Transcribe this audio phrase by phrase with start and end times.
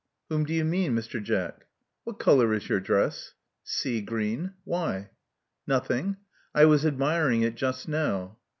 [0.29, 1.21] Whom do you mean, Mr.
[1.21, 1.67] Jack?"
[2.05, 4.53] What color is your dress?" *' Sea green.
[4.63, 5.11] Why?"
[5.67, 6.17] Nothing.
[6.55, 8.39] I was admiring it just now."